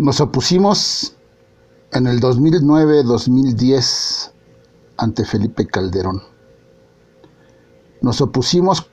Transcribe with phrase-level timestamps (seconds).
[0.00, 1.12] Nos opusimos
[1.92, 4.30] en el 2009-2010
[4.96, 6.22] ante Felipe Calderón.
[8.00, 8.88] Nos opusimos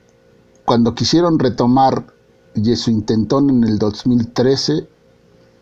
[0.66, 2.12] cuando quisieron retomar
[2.54, 4.86] y eso intentó en el 2013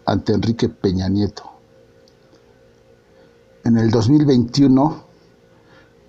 [0.06, 1.44] ante Enrique Peña Nieto.
[3.62, 5.04] En el 2021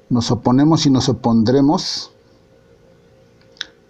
[0.10, 2.10] nos oponemos y nos opondremos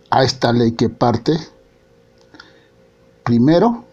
[0.09, 1.39] a esta ley que parte,
[3.23, 3.86] primero,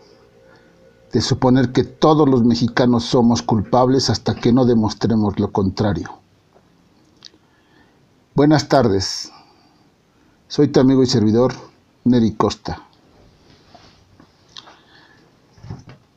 [1.14, 6.10] de suponer que todos los mexicanos somos culpables hasta que no demostremos lo contrario.
[8.34, 9.30] Buenas tardes,
[10.48, 11.54] soy tu amigo y servidor
[12.02, 12.80] Neri Costa.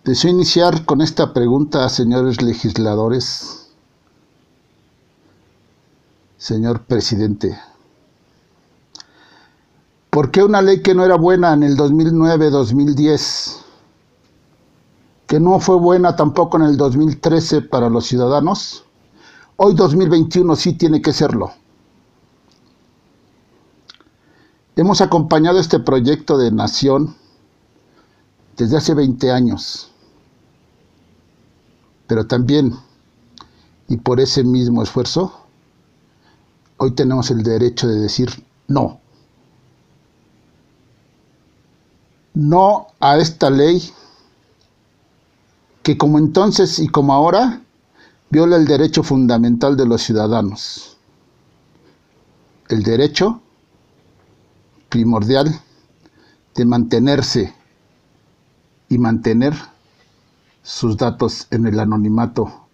[0.04, 3.68] Deseo iniciar con esta pregunta a señores legisladores,
[6.40, 7.56] señor presidente.
[10.10, 13.67] ¿Por qué una ley que no era buena en el 2009-2010,
[15.28, 18.86] que no fue buena tampoco en el 2013 para los ciudadanos,
[19.58, 21.52] hoy 2021 sí tiene que serlo?
[24.76, 27.16] Hemos acompañado este proyecto de nación
[28.56, 29.92] desde hace 20 años,
[32.08, 32.74] pero también,
[33.90, 35.34] y por ese mismo esfuerzo,
[36.78, 38.30] hoy tenemos el derecho de decir
[38.68, 39.00] no.
[42.38, 43.92] no a esta ley
[45.88, 47.62] que como entonces y como ahora
[48.30, 50.98] viola el derecho fundamental de los ciudadanos.
[52.68, 53.42] El derecho
[54.90, 55.62] primordial
[56.56, 57.54] de mantenerse
[58.90, 59.54] y mantener
[60.62, 62.68] sus datos en el anonimato.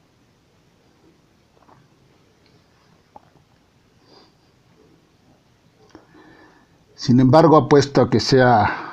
[6.96, 8.93] Sin embargo, apuesto a que sea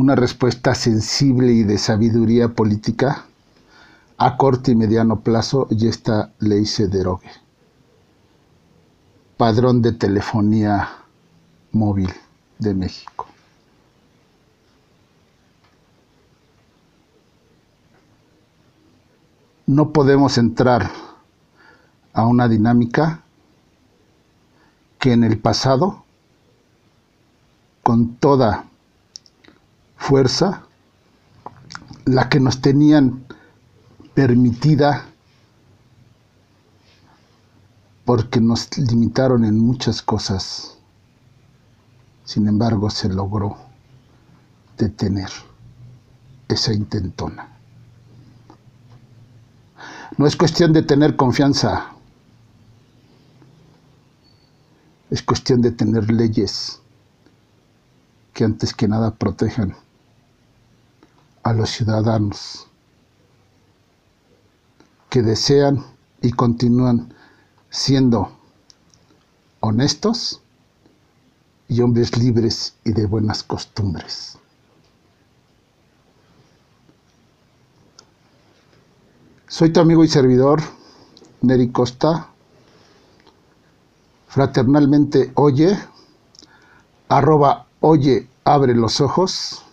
[0.00, 3.26] una respuesta sensible y de sabiduría política
[4.16, 7.30] a corto y mediano plazo y esta ley se derogue.
[9.36, 10.88] Padrón de telefonía
[11.72, 12.10] móvil
[12.58, 13.26] de México.
[19.66, 20.90] No podemos entrar
[22.14, 23.22] a una dinámica
[24.98, 26.04] que en el pasado,
[27.82, 28.69] con toda
[30.10, 30.64] fuerza,
[32.04, 33.24] la que nos tenían
[34.12, 35.06] permitida
[38.04, 40.78] porque nos limitaron en muchas cosas.
[42.24, 43.56] Sin embargo, se logró
[44.76, 45.30] detener
[46.48, 47.48] esa intentona.
[50.18, 51.92] No es cuestión de tener confianza,
[55.08, 56.80] es cuestión de tener leyes
[58.32, 59.76] que antes que nada protejan
[61.50, 62.68] a los ciudadanos
[65.08, 65.84] que desean
[66.22, 67.12] y continúan
[67.70, 68.30] siendo
[69.58, 70.40] honestos
[71.66, 74.38] y hombres libres y de buenas costumbres.
[79.48, 80.62] Soy tu amigo y servidor,
[81.40, 82.28] Neri Costa.
[84.28, 85.76] Fraternalmente oye,
[87.08, 89.64] arroba oye, abre los ojos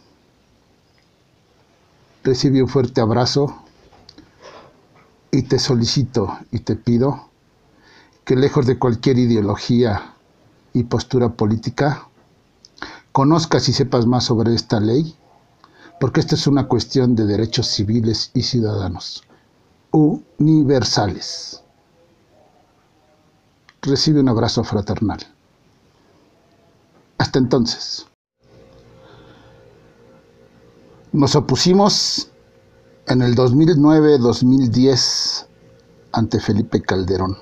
[2.27, 3.55] recibe un fuerte abrazo
[5.31, 7.29] y te solicito y te pido
[8.25, 10.13] que lejos de cualquier ideología
[10.73, 12.09] y postura política,
[13.13, 15.15] conozcas y sepas más sobre esta ley,
[16.01, 19.23] porque esta es una cuestión de derechos civiles y ciudadanos
[19.91, 21.63] universales.
[23.81, 25.19] Recibe un abrazo fraternal.
[27.17, 28.05] Hasta entonces.
[31.17, 32.29] Nos opusimos
[33.07, 35.47] en el 2009-2010
[36.11, 37.35] ante Felipe Calderón.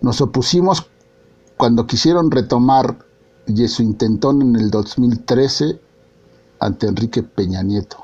[0.00, 0.90] Nos opusimos
[1.56, 2.98] cuando quisieron retomar
[3.46, 5.80] y eso intentó en el 2013
[6.58, 7.98] ante Enrique Peña Nieto.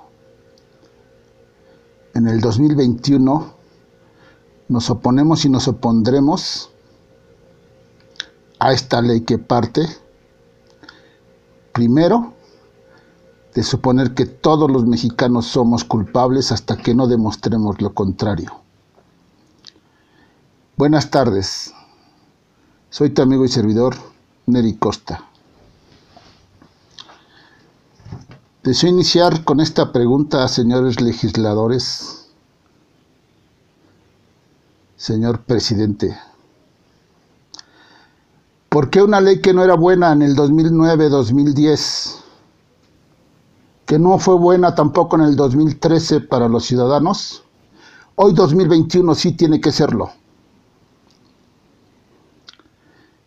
[2.14, 3.52] En el 2021
[4.68, 6.70] nos oponemos y nos opondremos
[8.60, 9.88] a esta ley que parte
[11.72, 12.37] primero
[13.58, 18.52] de suponer que todos los mexicanos somos culpables hasta que no demostremos lo contrario.
[20.76, 21.74] Buenas tardes,
[22.88, 23.96] soy tu amigo y servidor
[24.46, 25.24] Neri Costa.
[28.62, 32.28] Deseo iniciar con esta pregunta a señores legisladores,
[34.94, 36.16] señor presidente.
[38.68, 42.27] ¿Por qué una ley que no era buena en el 2009-2010
[43.88, 47.42] que no fue buena tampoco en el 2013 para los ciudadanos,
[48.16, 50.10] hoy 2021 sí tiene que serlo.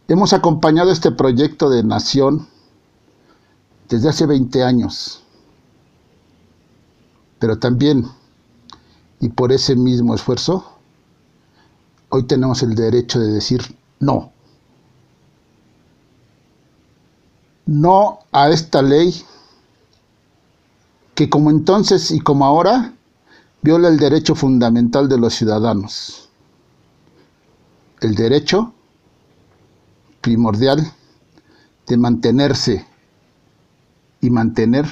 [0.07, 2.47] Hemos acompañado este proyecto de nación
[3.89, 5.23] desde hace 20 años,
[7.39, 8.05] pero también,
[9.19, 10.63] y por ese mismo esfuerzo,
[12.09, 13.63] hoy tenemos el derecho de decir
[13.99, 14.31] no.
[17.65, 19.25] No a esta ley
[21.15, 22.93] que como entonces y como ahora
[23.61, 26.29] viola el derecho fundamental de los ciudadanos.
[27.99, 28.73] El derecho
[30.21, 30.91] primordial
[31.87, 32.85] de mantenerse
[34.21, 34.85] y mantener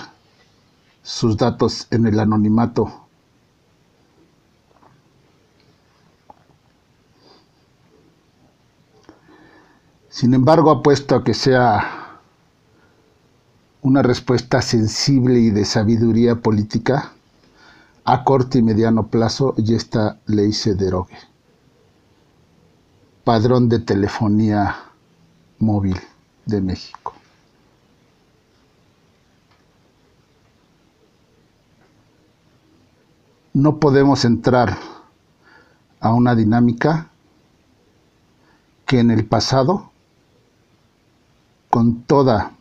[1.03, 3.07] sus datos en el anonimato.
[10.09, 12.08] Sin embargo, apuesto a que sea
[13.81, 17.13] una respuesta sensible y de sabiduría política
[18.03, 21.17] a corto y mediano plazo y esta ley se derogue.
[23.23, 24.75] Padrón de telefonía
[25.59, 25.99] móvil
[26.45, 27.13] de México.
[33.53, 34.77] No podemos entrar
[35.99, 37.09] a una dinámica
[38.85, 39.91] que en el pasado,
[41.69, 42.53] con toda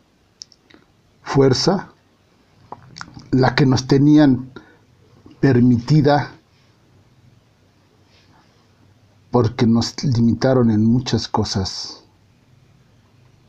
[1.29, 1.91] fuerza,
[3.33, 4.51] la que nos tenían
[5.41, 6.33] permitida
[9.31, 12.03] porque nos limitaron en muchas cosas.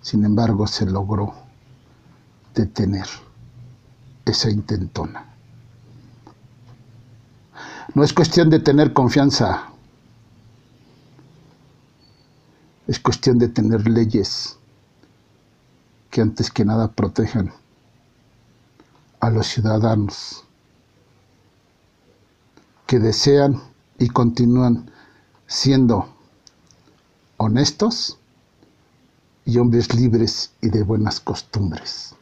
[0.02, 1.34] Sin embargo, se logró
[2.54, 3.08] detener
[4.26, 5.26] esa intentona.
[7.96, 9.70] No es cuestión de tener confianza,
[12.88, 14.58] es cuestión de tener leyes
[16.10, 17.54] que antes que nada protejan
[19.20, 20.44] a los ciudadanos
[22.88, 23.62] que desean
[23.98, 24.90] y continúan
[25.48, 26.08] siendo
[27.38, 28.18] honestos
[29.46, 32.16] y hombres libres y de buenas costumbres.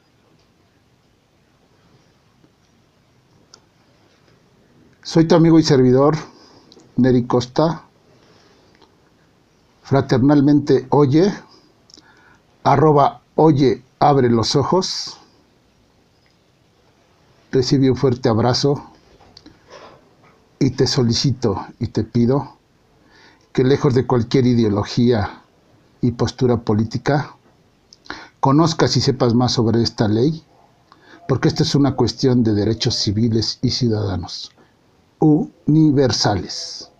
[5.03, 6.17] Soy tu amigo y servidor,
[6.97, 7.83] Neri Costa.
[9.83, 11.33] Fraternalmente oye,
[12.63, 15.17] arroba oye, abre los ojos.
[17.51, 18.91] Recibe un fuerte abrazo
[20.59, 22.57] y te solicito y te pido
[23.53, 25.41] que lejos de cualquier ideología
[26.01, 27.35] y postura política,
[28.39, 30.43] conozcas y sepas más sobre esta ley,
[31.27, 34.51] porque esta es una cuestión de derechos civiles y ciudadanos
[35.19, 36.91] universales.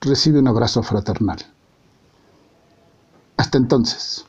[0.00, 1.38] Recibe un abrazo fraternal.
[3.36, 4.24] Hasta entonces.